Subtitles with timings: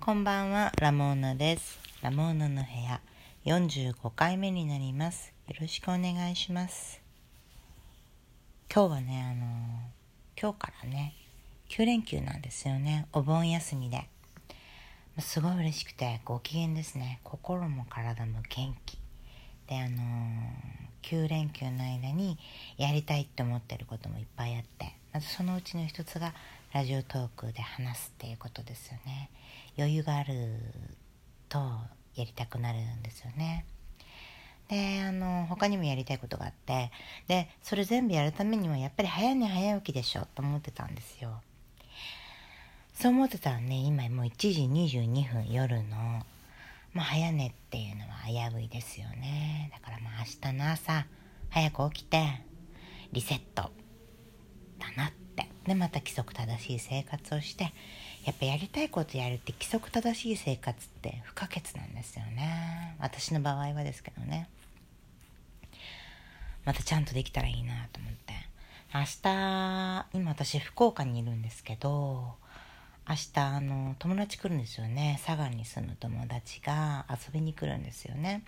[0.00, 1.78] こんばんは、ラモーナです。
[2.02, 3.02] ラモーナの部屋、
[3.44, 5.34] 45回目になります。
[5.48, 7.02] よろしくお願いします。
[8.72, 9.44] 今日はね、あの
[10.40, 11.14] 今日からね、
[11.68, 13.06] 9連休なんですよね。
[13.12, 14.08] お盆休みで。
[15.18, 17.20] すごい嬉しくて、ご機嫌ですね。
[17.24, 18.98] 心も体も元気。
[19.66, 19.98] で、あの
[21.02, 22.38] 9連休の間に
[22.78, 26.32] やりたいって思ってることもいっぱいあって、まずそのうちの一つが、
[26.74, 29.30] ラジオトークで話すっていうことですよね
[29.78, 30.34] 余裕がある
[31.48, 31.58] と
[32.14, 33.64] やりたくなるんですよね。
[34.68, 36.90] であの他にもやりたいことがあって
[37.26, 41.40] でそれ全部やるためにはやっぱり早寝早起きでしょと思ってたんですよ。
[42.92, 44.62] そう思ってたらね今もう1時
[44.98, 46.26] 22分夜の
[46.92, 49.70] まあ早寝っていうのは危ういですよね。
[49.72, 51.06] だからまあ明日の朝
[51.50, 52.42] 早く起きて
[53.12, 53.70] リセット
[54.78, 55.48] だなって。
[55.66, 57.72] でまた規則正しい生活をして
[58.28, 62.94] やっぱやりたいことやるって規則正しい生活って不可欠なんですよね。
[63.00, 64.50] 私の場合はですけどね。
[66.66, 68.34] またちゃんとできたらいいなと思って。
[68.92, 72.34] 明日今私福岡にいるんですけど
[73.08, 75.18] 明日あの友達来るんですよね。
[75.24, 78.42] 佐賀に住む友達が遊びに来るんですよね。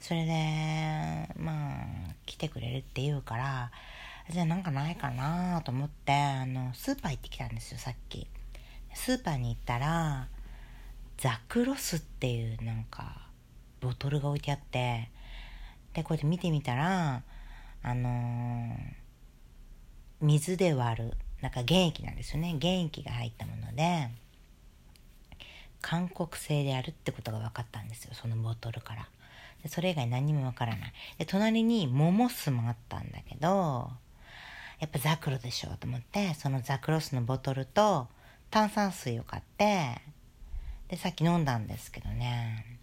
[0.00, 3.70] それでまあ来てくれるって言うから
[4.28, 8.26] じゃあなんかないかなと思ってあのスーパー行ってきたんですよさっき。
[8.94, 10.28] スーパーに行ったら
[11.16, 13.28] ザクロスっていうなんか
[13.80, 15.10] ボトルが置いてあって
[15.94, 17.22] でこうやって見てみたら
[17.82, 18.76] あのー、
[20.20, 22.56] 水で割るなんか原液なんですよね。
[22.60, 24.10] 原液が入ったもので
[25.80, 29.08] 韓国製であるってことが分かったんですよそのボトルから。
[29.62, 30.92] でそれ以外何も分からない。
[31.18, 33.90] で隣にモモスもあったんだけど
[34.80, 38.08] やっぱザクロでしょうと思ってそのザクロスのボトルと
[38.50, 40.00] 炭酸水を買って
[40.88, 42.78] でさっき飲んだんですけどね。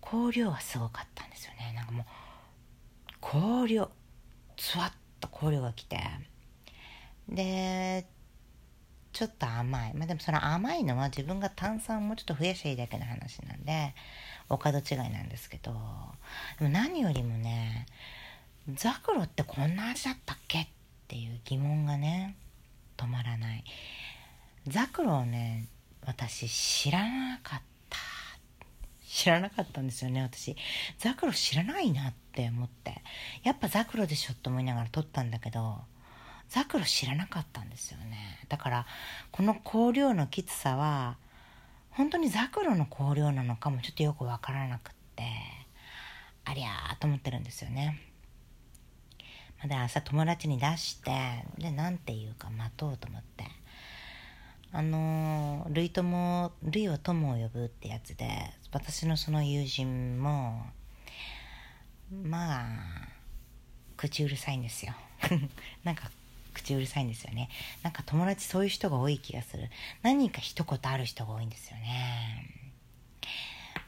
[0.00, 1.72] 香料がすごかったんですよね。
[1.74, 3.90] なんかもう香料
[4.56, 5.98] つわっと香料が来て。
[7.28, 8.06] で
[9.12, 9.94] ちょっと甘い。
[9.94, 13.94] まあでもその甘いのは自分が炭酸をもうちょっと増やしゃいいだけの話なんで
[14.48, 15.72] お門違いなんですけど。
[16.58, 17.86] でも何よりもね
[18.74, 20.66] ザクロってこんな味だったっけっ
[21.08, 22.36] ていう疑問がね
[22.96, 23.64] 止まらない。
[24.68, 25.66] ザクロをね
[26.06, 27.98] 私知らなかった。
[29.06, 30.56] 知らなかったんですよね私。
[30.98, 33.02] ザクロ知らないなって思って。
[33.42, 35.78] やっぱザクロでしょって思いながら撮ったんだけど
[36.48, 38.38] ザクロ知らなかったんですよね。
[38.48, 38.86] だから
[39.30, 41.16] この香料のきつさは
[41.90, 45.24] 本当にザクロの香料なのかもちょっとよくわからなくって
[46.44, 48.00] ありゃーと思ってるんですよね。
[49.64, 53.44] で朝友達に出してで何て言うか待とうと思って。
[54.72, 58.26] あの類友類は友を呼ぶってやつで
[58.72, 60.62] 私のその友人も
[62.10, 62.68] まあ
[63.96, 64.94] 口うるさいんですよ。
[65.84, 66.10] なんか
[66.54, 67.50] 口うるさいんですよね。
[67.82, 69.70] なんか友達そういう人が多い気がする。
[70.02, 72.62] 何か一言ある人が多いんですよね。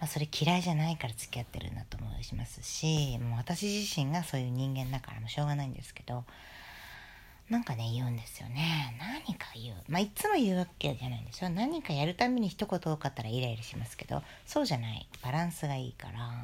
[0.00, 6.24] まあ、それ嫌いじゃないから付き合ってるんだと思いますしもう私自身がそういう人間だからもしょうがないんですけど
[7.50, 8.96] なんかね言うんですよね。
[8.98, 9.76] 何か言う。
[9.88, 11.50] まあいつも言うわけじゃないんですよ。
[11.50, 15.06] 何かやるために一言多かったらイライラしますけどそうじゃない。
[15.22, 16.34] バランスがいいから。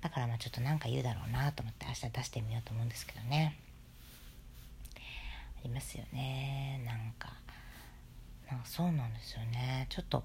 [0.00, 3.58] だからまあちょっと何か言うだろうなと思って明日出してみようと思うんですけどね。
[4.96, 6.80] ありますよね。
[6.86, 7.32] なんか。
[8.48, 9.86] なんかそうなんですよね。
[9.90, 10.22] ちょっと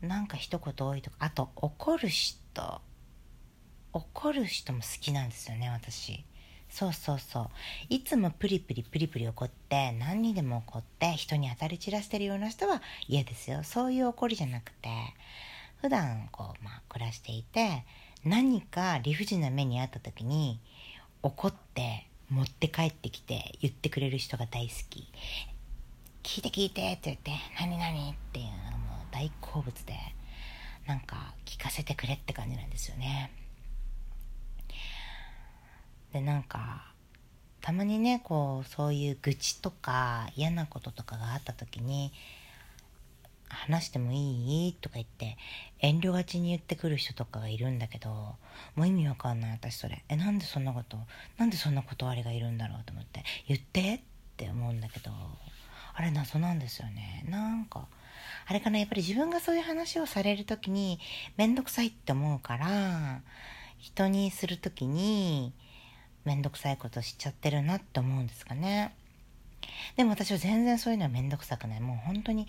[0.00, 1.16] なんか一言多いとか。
[1.18, 2.40] あと怒る人。
[3.92, 6.24] 怒る人も好きなんですよね私。
[6.70, 7.48] そうそうそう。
[7.88, 13.62] いつもプリプリプリプリ怒って何にでも怒って人に当たり散らしてるような人は嫌ですよ。
[13.64, 14.88] そういう怒りじゃなくて。
[15.80, 17.84] 普段こうまあ暮らしていて
[18.22, 20.60] 何か理不尽な目に遭った時に
[21.22, 25.08] 怒って持って帰ってきて言ってくれる人が大好き。
[26.22, 29.94] 聞いて聞いてって言って何何っていうのがもう大好物で
[30.86, 33.32] なんか聞かせてくれって感じなんですよね。
[36.12, 36.84] でなんか
[37.60, 42.12] たまにねこうそういう愚痴とか嫌なこととかがあった時に
[43.48, 44.72] 話してもいい？
[44.74, 45.36] とか言って
[45.80, 48.10] 遠慮がちに言ってくる人とかがいるんだけど
[48.76, 50.04] もう意味わかんない私それ。
[50.08, 50.98] えなんでそんなこと
[51.36, 54.00] なんでそんな断りがいるんだろうと思って言ってっ
[54.36, 55.10] て思うんだけど
[55.94, 57.24] あれ謎なんですよね。
[57.28, 57.88] なんか
[58.46, 60.98] あれかなやっぱり自分がそういう話をされる時に
[61.36, 63.20] 面倒くさいって思うから
[63.78, 65.52] 人にする時に
[66.24, 68.94] 面倒くさいことしちゃってるなって思うんですかね。
[69.96, 71.80] でも私は全然そういうのは面倒くさくない。
[71.80, 72.46] もう本当に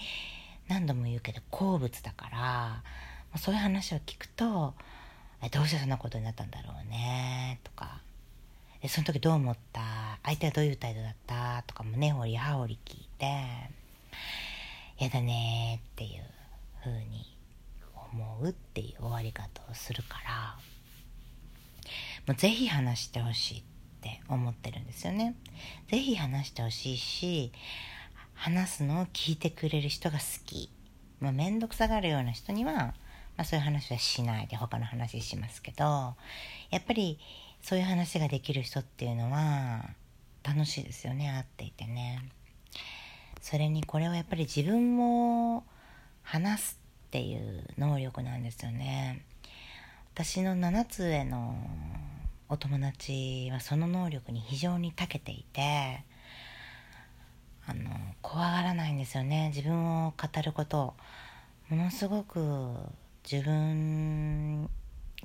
[0.68, 2.84] 何度も言うけど好物だから
[3.32, 4.74] もうそういう話を聞くと
[5.52, 8.02] 「どうしてそんなことになったんだろうね」とか
[8.88, 10.20] 「その時どう思った？
[10.24, 13.26] 相手はどういう態度だった?」とかも根掘り葉掘り聞いて
[15.00, 16.24] 「やだね」っていう
[16.84, 17.36] 風に
[18.14, 20.58] 思うっていう終わり方をするから。
[22.28, 23.64] もうぜひ話してほしいっ
[24.02, 25.36] て思ってるんですよね。
[25.90, 27.52] ぜひ話してほしいし
[28.34, 30.72] 話すのを聞いてくれる人が好き。
[31.20, 32.94] まあ、めんどくさがるような人には、ま
[33.38, 37.20] あ、そういう話はしないで他の話しますけど、やっぱり
[37.62, 39.92] そういう話ができる人っていうのは
[40.44, 42.24] 楽しいですよね、会っていてね。
[43.42, 45.64] それにこれはやっぱり自分も
[46.24, 49.22] 話すっていう能力なんですよね。
[50.14, 51.56] 私の7つ上の
[52.52, 56.04] お友達はその能力に非常に長けていて、
[57.66, 57.90] あの
[58.22, 59.54] 怖がらないんですよね。
[59.56, 60.94] 自分を語ること
[61.70, 62.76] ものすごく
[63.24, 64.64] 自分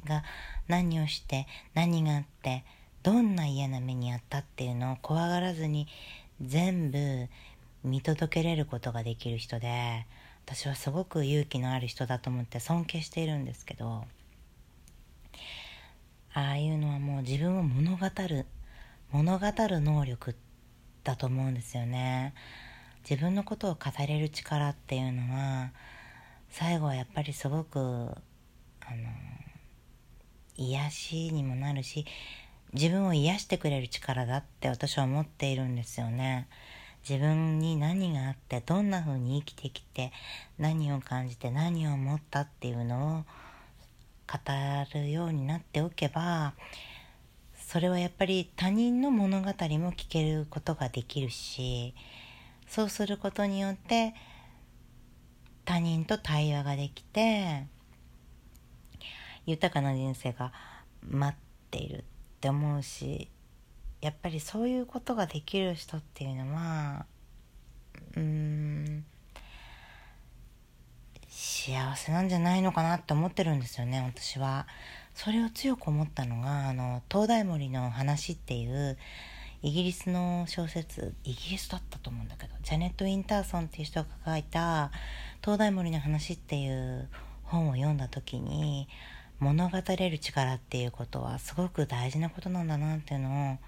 [0.05, 0.23] が
[0.69, 2.65] 何をして何があって
[3.03, 5.89] どんな嫌な目にあったっていうのを怖がらずに
[6.41, 7.27] 全部
[7.83, 10.07] 見届けれることができる人で
[10.45, 14.05] 私はすごく勇気のある人だと思って尊敬しているんですけど
[16.37, 18.45] ああいうのはもう自分を物語る
[19.11, 20.37] 物語る能力
[21.03, 22.35] だと思うんですよね。
[23.09, 25.73] 自分のことを語れる力っていうのは
[26.51, 28.17] 最後はやっぱりすごくあの
[30.59, 32.05] 癒しにもなるし
[32.75, 36.49] 自分を癒してくれる力だって私は思っているんですよね。
[37.09, 40.13] 自分に何があってどんな風に生きてきて
[40.59, 43.46] 何を感じて何を思ったっていうのを
[44.27, 44.39] 語
[44.95, 46.55] るようになっておけば
[47.67, 49.53] それはやっぱり他人の物語も
[49.93, 51.95] 聞けることができるし
[52.67, 54.15] そうすることによって
[55.65, 57.67] 他人と対話ができて
[59.47, 60.53] 豊かな人生が
[61.09, 61.39] 待っ
[61.71, 62.03] ているっ
[62.41, 63.29] て思うし
[64.01, 67.07] やっぱりそういうことができる人っていうのは
[68.17, 69.05] うん
[71.39, 74.67] 幸せなんじゃないのかなって思ってるんですよね私は。
[75.13, 78.97] それを強く思ったのがあの東大森の話っていう
[79.63, 84.91] イギリスの小説イギリスだったと思うんだけどジャネット・ウィンターソンっていう人が書いた
[85.45, 87.07] 「東大森の話」っていう
[87.43, 88.89] 本を読んだ時に
[89.39, 93.59] 物語れる力っていうことはすごく大事なことなんだなっていうの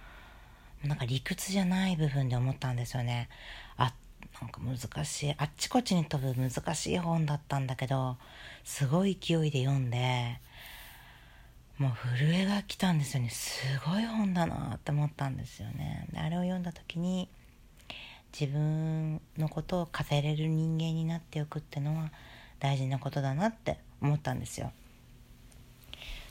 [0.84, 3.28] をなんか理屈じゃない部分で思ったんですよね。
[3.76, 3.92] あ
[4.40, 5.34] なんか難しい。
[5.36, 8.16] あっちこっちに飛ぶ難しい本だったんだけど
[8.64, 10.40] すごい勢いで読んで
[11.78, 13.30] もう震えが来たんですよね。
[13.30, 16.06] すごい本だなって思ったんですよね。
[16.12, 17.28] であれを読んだ時に
[18.38, 22.10] 自分のことを語れる人間になっておくっていうのは
[22.60, 24.72] 大事なことだなって思ったんですよ。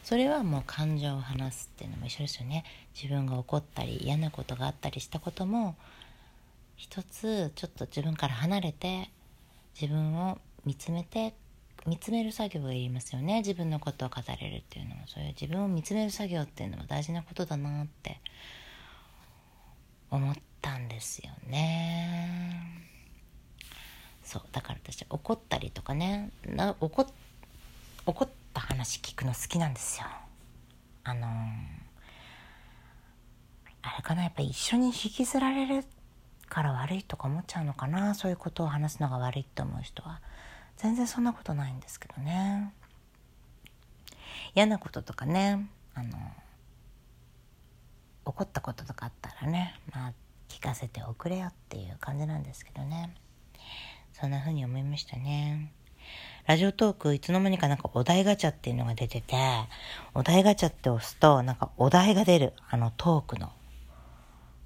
[0.04, 2.64] それはもう感情を話すっていうのも一緒ですよね。
[2.96, 5.76] 自分が怒ったり嫌なことがあったりしたことも
[6.78, 9.10] 一つちょっと自分から離れて
[9.80, 11.34] 自分を見つめて
[11.88, 13.38] 見つめる作業がいりますよね。
[13.38, 14.98] 自分のことを語れるっていうのは。
[15.08, 18.20] そういう自分を見つめる作業っていうのは大事なことだなって
[20.12, 22.62] 思ったんですよね。
[24.24, 27.06] そうだから私怒ったりとかねな怒
[28.06, 30.08] 怒った話聞くの好きなんですよ。
[31.06, 31.30] あのー、
[33.82, 35.86] あれかなやっぱ一緒に引きずられる
[36.50, 38.16] から悪いとか思っちゃうのかな？
[38.16, 40.22] そういうことを話すのが悪いって思う人は。
[40.78, 42.74] 全然そんなことないんですけどね。
[44.56, 45.68] 嫌なこととかね。
[45.94, 46.10] あの
[48.26, 50.14] 怒ったこととかあったらねまあ
[50.50, 53.14] 聞かせておくれよっていう感じなんですけどね。
[54.14, 55.72] そんな風に思いましたね。
[56.46, 59.36] ラジオトークいつの間にかなんかお題ガチャっていうのが出てて
[60.14, 62.54] お題ガチャって押すとなんかお題が出る。
[62.70, 63.52] あのトークの。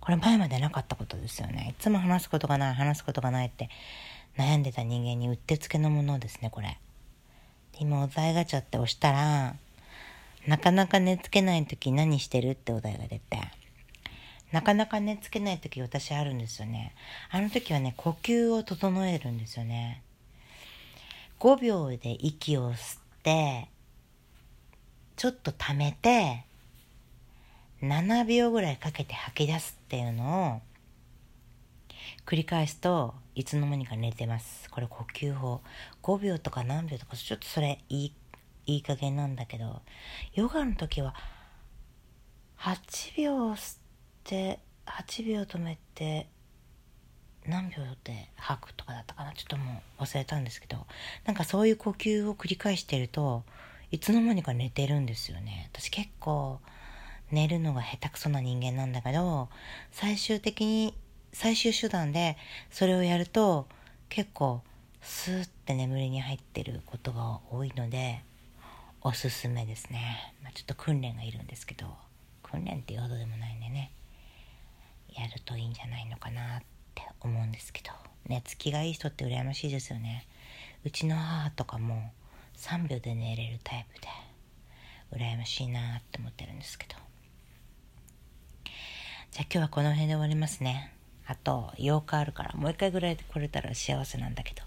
[0.01, 3.69] これ前までなかったことですよねいつも話すことがない話すことがないって
[4.37, 6.77] 悩んでた人間にうってつけのものですね、これ。
[7.79, 9.55] 今お題ガチャって押したら、
[10.47, 13.39] なかなか寝つけない時何してるってお題が出て、
[14.51, 16.93] なかなか寝つけない時私あるんですよね。
[17.29, 20.01] あの時はね、呼吸を整えるんですよね。
[21.39, 23.67] 5秒で息を吸って、
[25.17, 26.45] ちょっと溜めて、
[27.81, 30.61] 7秒ぐらいかけて吐き出すっていうのを
[32.25, 34.69] 繰り返すといつの間にか寝てます。
[34.69, 35.61] これ呼吸法。
[36.03, 38.13] 5秒とか何秒とかちょっとそれいい
[38.67, 39.81] いい加減なんだけど。
[40.33, 41.15] ヨガの時は
[42.59, 43.79] 8秒吸っ
[44.23, 46.27] て8秒止めて
[47.47, 49.33] 何秒で吐くとかだったかな？
[49.33, 50.85] ちょっともう忘れたんですけど。
[51.25, 53.43] なんかそういう呼吸を繰り返してると
[53.89, 55.69] いつの間にか寝てるんですよね。
[55.73, 56.59] 私結構
[57.31, 59.49] 寝るのが下手くそな人間なんだけど
[59.91, 60.93] 最終的に
[61.33, 62.37] 最終手段で
[62.69, 63.67] それをやると
[64.09, 64.61] 結構
[65.01, 68.21] スーって眠りに入ってることが多いので
[69.01, 71.87] おすすめですね、まあ、ちょっと訓練がいるんですけど
[72.43, 73.91] 訓練っていうほどでもないんでね
[75.15, 76.61] やるといいんじゃないのかなっ
[76.93, 77.91] て思うんですけど
[78.27, 80.27] 寝つきがいい人って羨ましいですよね。
[80.85, 82.11] うちの母とかも
[82.57, 84.07] 3秒で寝れるタイプで
[85.25, 87.10] 羨ましいなって思ってるんですけど。
[89.31, 90.93] じゃあ今日はこの辺で終わりますね。
[91.25, 94.61] あと8日あるからもう1回ぐらいで来れたら幸せなんだけど。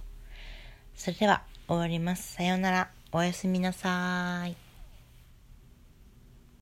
[0.94, 2.34] それでは終わります。
[2.34, 2.90] さようなら。
[3.12, 4.63] おやすみなさい。